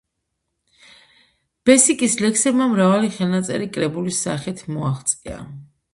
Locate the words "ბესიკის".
1.69-2.17